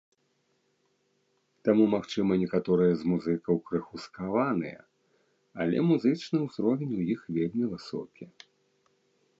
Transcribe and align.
Таму, 1.69 1.83
магчыма, 1.95 2.31
некаторыя 2.43 2.93
з 3.01 3.11
музыкаў 3.11 3.55
крыху 3.67 3.95
скаваныя, 4.07 4.79
але 5.63 5.77
музычны 5.93 6.37
ўзровень 6.47 6.93
у 7.03 7.05
іх 7.13 7.21
вельмі 7.39 7.65
высокі. 7.77 8.23